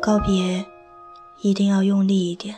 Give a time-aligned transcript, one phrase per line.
[0.00, 0.66] 告别，
[1.42, 2.56] 一定要用力一点。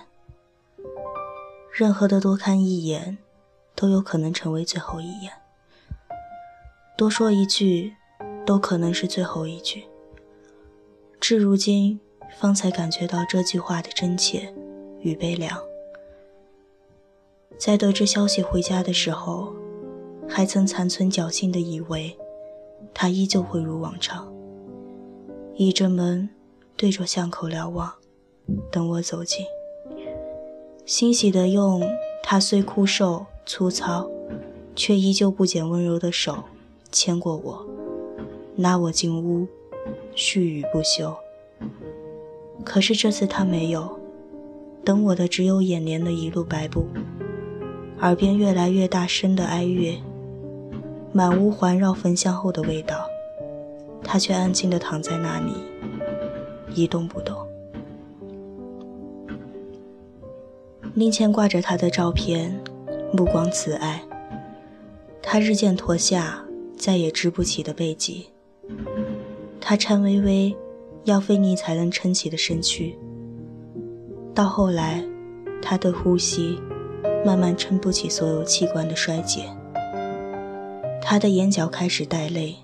[1.72, 3.18] 任何的多看一眼，
[3.74, 5.32] 都有可能成为最后一眼。
[6.96, 7.94] 多说一句，
[8.46, 9.84] 都可能是最后一句。
[11.20, 12.00] 至如今，
[12.38, 14.54] 方才感觉到这句话的真切
[15.00, 15.60] 与悲凉。
[17.58, 19.54] 在得知消息回家的时候，
[20.28, 22.16] 还曾残存侥幸的以为，
[22.94, 24.32] 他依旧会如往常，
[25.56, 26.30] 倚着门，
[26.76, 27.92] 对着巷口瞭望，
[28.70, 29.44] 等我走近。
[30.86, 31.82] 欣喜地用
[32.22, 34.08] 他虽枯瘦粗糙，
[34.76, 36.44] 却依旧不减温柔的手
[36.92, 37.66] 牵过我，
[38.56, 39.46] 拉我进屋，
[40.14, 41.14] 絮语不休。
[42.64, 43.98] 可是这次他没有，
[44.84, 46.86] 等我的只有眼帘的一路白布。
[48.00, 49.98] 耳边越来越大声的哀乐，
[51.16, 53.08] 满屋环绕焚香后的味道，
[54.02, 55.52] 他却安静地躺在那里，
[56.74, 57.36] 一动不动。
[60.94, 62.60] 令前挂着他的照片，
[63.12, 64.02] 目光慈爱。
[65.22, 66.44] 他日渐驼下，
[66.76, 68.26] 再也支不起的背脊。
[69.60, 70.56] 他颤巍巍，
[71.04, 72.98] 要费力才能撑起的身躯。
[74.34, 75.04] 到后来，
[75.62, 76.58] 他的呼吸。
[77.24, 79.48] 慢慢撑不起所有器官的衰竭，
[81.06, 82.56] 他的眼角开始带泪，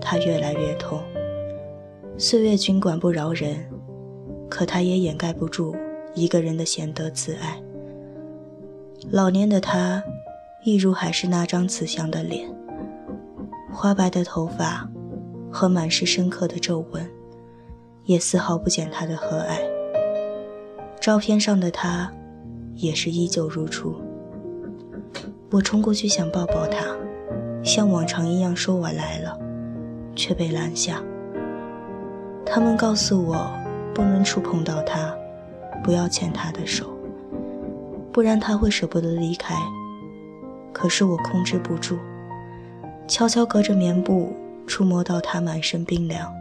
[0.00, 0.98] 他越来越痛。
[2.16, 3.68] 岁月尽管不饶人，
[4.48, 5.76] 可他也掩盖不住
[6.14, 7.62] 一个人的贤德慈爱。
[9.10, 10.02] 老年的他，
[10.64, 12.48] 一如还是那张慈祥的脸，
[13.70, 14.88] 花白的头发
[15.50, 17.06] 和满是深刻的皱纹，
[18.06, 19.60] 也丝毫不减他的和蔼。
[20.98, 22.10] 照片上的他。
[22.74, 23.94] 也是依旧如初。
[25.50, 26.96] 我冲过去想抱抱他，
[27.62, 29.38] 像往常一样说我来了，
[30.14, 31.00] 却被拦下。
[32.44, 33.50] 他们告诉我
[33.94, 35.14] 不能触碰到他，
[35.82, 36.86] 不要牵他的手，
[38.12, 39.54] 不然他会舍不得离开。
[40.72, 41.98] 可是我控制不住，
[43.06, 44.34] 悄悄隔着棉布
[44.66, 46.32] 触摸到他满身冰凉、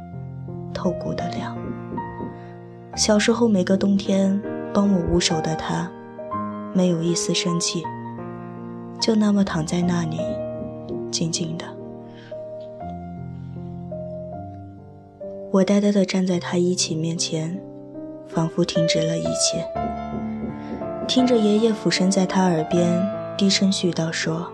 [0.74, 1.56] 透骨的凉。
[2.96, 4.42] 小时候每个冬天
[4.74, 5.90] 帮我捂手的他。
[6.74, 7.84] 没有一丝生气，
[8.98, 10.22] 就那么躺在那里，
[11.12, 11.66] 静静的。
[15.52, 17.60] 我呆呆的站在他衣起面前，
[18.28, 19.68] 仿佛停止了一切，
[21.08, 23.06] 听着爷爷俯身在他耳边
[23.38, 24.50] 低声絮叨说：“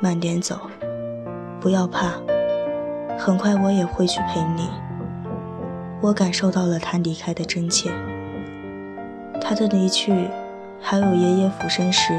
[0.00, 0.60] 慢点走，
[1.60, 2.12] 不要怕，
[3.18, 4.68] 很快我也会去陪你。”
[6.00, 7.90] 我感受到了他离开的真切，
[9.40, 10.28] 他的离去。
[10.78, 12.12] 还有爷爷俯身时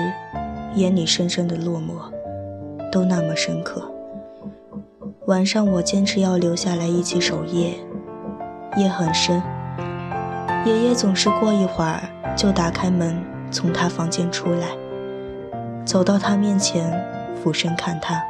[0.76, 2.12] 眼里深深的落寞，
[2.92, 3.82] 都那么深刻。
[5.26, 7.74] 晚上我坚持要留下来一起守夜，
[8.78, 9.42] 夜很深。
[10.66, 12.02] 爷爷总是过一会儿
[12.36, 14.68] 就打开门，从他房间出来，
[15.86, 16.92] 走到他面前，
[17.36, 18.22] 俯身看他，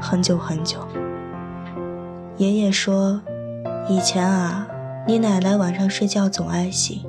[0.00, 0.78] 很久很久。
[2.36, 3.20] 爷爷说
[3.88, 4.66] ：“以前啊，
[5.06, 7.02] 你奶奶晚上睡觉总爱醒。”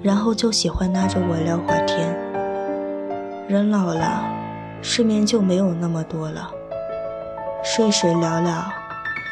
[0.00, 2.14] 然后就喜欢拉着我聊会儿天。
[3.48, 4.22] 人老了，
[4.80, 6.50] 睡眠就没有那么多了，
[7.62, 8.64] 睡睡聊聊，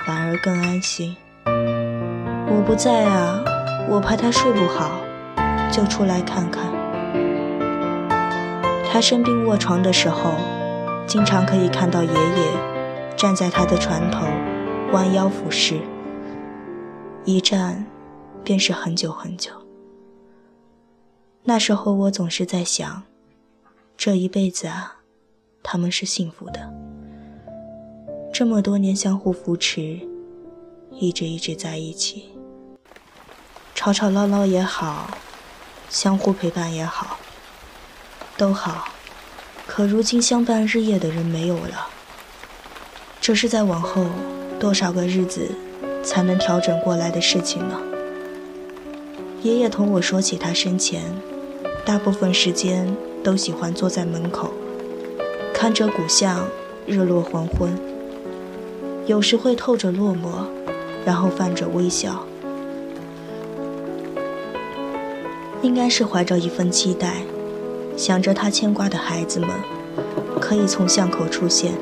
[0.05, 1.17] 反而更安心。
[1.45, 3.43] 我不在啊，
[3.89, 5.01] 我怕他睡不好，
[5.71, 6.65] 就出来看看。
[8.91, 10.33] 他生病卧床的时候，
[11.07, 14.27] 经常可以看到爷爷站在他的床头，
[14.93, 15.81] 弯腰俯视，
[17.25, 17.87] 一站
[18.43, 19.53] 便是很久很久。
[21.45, 23.05] 那时候我总是在想，
[23.97, 24.96] 这一辈子啊，
[25.69, 26.73] 他们是幸福的。
[28.33, 29.99] 这么多年相互扶持，
[30.93, 32.31] 一直一直在一起，
[33.75, 35.11] 吵吵闹闹也好，
[35.91, 37.19] 相互陪伴也好，
[38.39, 38.87] 都好。
[39.67, 41.89] 可如今相伴日夜的人没有了，
[43.21, 44.07] 这是在往后
[44.61, 45.51] 多少个日子
[46.05, 47.77] 才能调整过来的事情呢？
[49.43, 51.03] 爷爷同我说起他生前。
[51.85, 54.53] 大部分时间都喜欢坐在门口，
[55.59, 56.47] 看着古巷
[56.87, 57.73] 日落黄昏。
[59.07, 60.45] 有时会透着落寞，
[61.07, 62.27] 然后泛着微笑，
[65.63, 67.23] 应该是怀着一份期待，
[67.97, 69.49] 想着他牵挂的孩子们
[70.39, 71.73] 可以从巷口出现。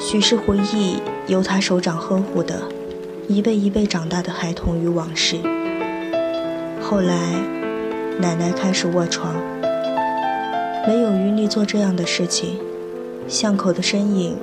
[0.00, 0.96] 许是回忆
[1.28, 2.62] 由他手掌呵护的
[3.28, 5.36] 一辈一辈长大的孩童与往事。
[6.82, 7.60] 后来。
[8.20, 9.34] 奶奶开始卧床，
[10.90, 12.58] 没有余力做这样的事情。
[13.28, 14.36] 巷口的身影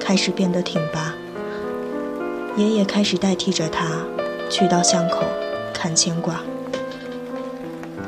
[0.00, 1.14] 开始变得挺拔。
[2.56, 3.86] 爷爷开始代替着他，
[4.50, 5.22] 去到巷口
[5.72, 6.40] 看牵挂。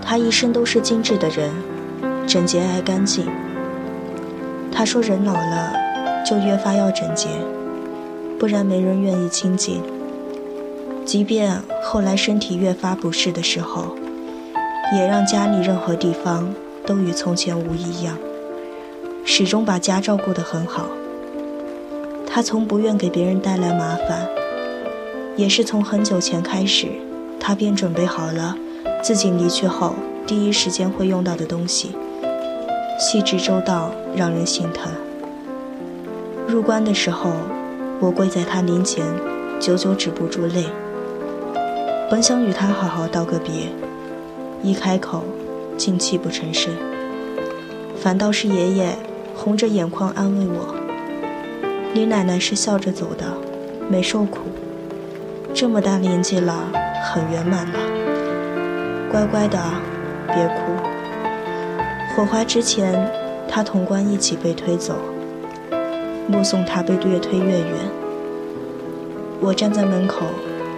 [0.02, 1.52] 他一生都是精致的人，
[2.26, 3.29] 整洁爱干净。
[4.73, 5.73] 他说人老了
[6.26, 7.29] 就越发要整洁，
[8.40, 9.81] 不然没人愿意亲近。
[11.05, 13.94] 即便后来身体越发不适的时候，
[14.97, 16.52] 也让家里任何地方
[16.87, 18.17] 都与从前无异样，
[19.25, 20.87] 始终把家照顾得很好。
[22.27, 24.27] 他从不愿给别人带来麻烦，
[25.37, 26.89] 也是从很久前开始，
[27.39, 28.57] 他便准备好了
[29.03, 29.95] 自己离去后
[30.27, 31.93] 第一时间会用到的东西，
[32.99, 34.93] 细致周到，让人心疼。
[36.47, 37.31] 入关的时候，
[38.01, 39.07] 我跪在他灵前，
[39.61, 40.67] 久久止不住泪。
[42.11, 43.69] 本想与他好好道个别，
[44.63, 45.23] 一开口，
[45.76, 46.73] 竟泣不成声，
[47.97, 48.97] 反倒是爷爷
[49.35, 50.75] 红着眼眶安慰我。
[51.93, 53.25] 你奶奶是笑着走的，
[53.88, 54.41] 没受苦，
[55.53, 56.69] 这么大年纪了，
[57.05, 57.79] 很圆满了。
[59.11, 59.59] 乖乖的，
[60.26, 60.73] 别哭。
[62.17, 63.11] 火化之前，
[63.49, 64.94] 他同关一起被推走，
[66.26, 67.71] 目送他被越推越远。
[69.41, 70.26] 我站在门口，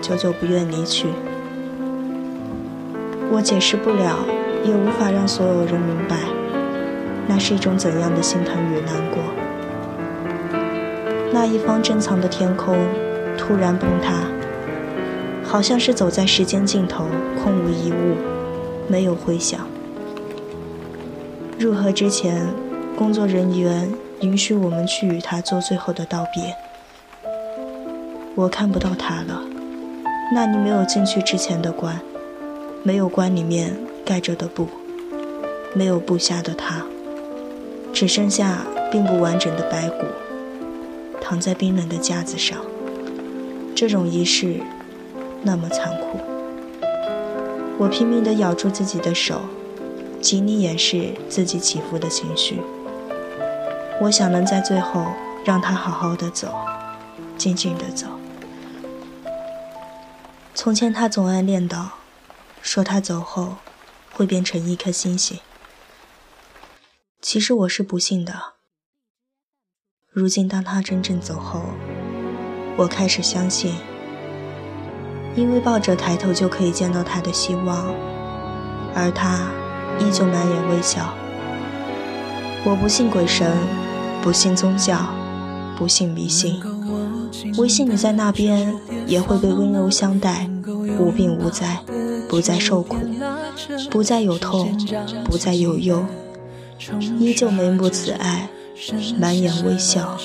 [0.03, 1.07] 久久不愿离去。
[3.31, 4.19] 我解释不了，
[4.67, 6.17] 也无法让所有人明白，
[7.29, 9.23] 那是一种怎样的心疼与难过。
[11.33, 12.77] 那一方珍藏的天空，
[13.39, 14.15] 突然崩塌，
[15.45, 17.05] 好像是走在时间尽头，
[17.43, 18.17] 空无一物，
[18.89, 19.61] 没有回响。
[21.59, 22.47] 入河之前，
[22.97, 23.89] 工作人员
[24.21, 26.57] 允许我们去与他做最后的道别。
[28.35, 29.41] 我看不到他了，
[30.35, 32.01] 那你没有进去之前的关，
[32.83, 33.77] 没有关里面
[34.07, 34.69] 盖着的布，
[35.75, 36.81] 没有布下的他，
[37.93, 40.07] 只剩下并不完整的白骨。
[41.21, 42.57] 躺在冰冷的架子上，
[43.75, 44.61] 这种仪式
[45.43, 46.21] 那么残酷。
[47.79, 49.41] 我拼命地咬住自己的手，
[50.21, 52.61] 极力掩饰自己起伏的情绪。
[54.01, 55.05] 我想能在最后
[55.45, 56.55] 让他好好的走，
[57.37, 58.07] 静静的走。
[60.55, 61.87] 从前他总爱念叨，
[62.63, 63.57] 说他走后
[64.17, 65.39] 会变成一颗星星。
[67.21, 68.55] 其实我是不信的。
[70.11, 71.61] 如今，当他真正走后，
[72.79, 73.75] 我开始相信，
[75.37, 77.95] 因为抱着抬头就可以见到他的希望，
[78.95, 79.51] 而他
[79.99, 81.13] 依旧满眼微笑。
[82.65, 83.55] 我不信鬼神，
[84.23, 85.13] 不信宗教，
[85.77, 86.59] 不信迷信，
[87.59, 88.75] 唯信你在那边
[89.07, 90.49] 也会被温柔相待，
[90.99, 91.85] 无病无灾，
[92.29, 92.97] 不再受苦，
[93.91, 94.77] 不再有痛，
[95.25, 96.05] 不再有忧，
[97.19, 98.49] 依旧眉目慈爱。
[99.19, 100.19] 满眼微笑。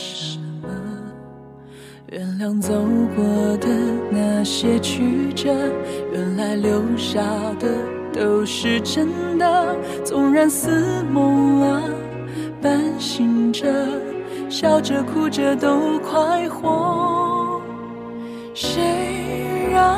[2.10, 2.74] 原谅走
[3.16, 3.24] 过
[3.60, 3.70] 的
[4.12, 5.50] 那些曲折，
[6.12, 7.22] 原来留下
[7.58, 7.70] 的
[8.14, 9.74] 都是真的。
[10.04, 11.82] 纵然似梦啊，
[12.62, 13.88] 半醒着，
[14.50, 17.62] 笑着哭着都快活。
[18.54, 18.82] 谁
[19.72, 19.98] 让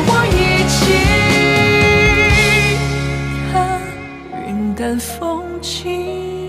[4.81, 6.40] 看风景。